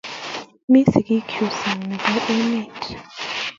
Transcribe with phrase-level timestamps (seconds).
[0.69, 2.81] Menye sigik chuk sang nebo emet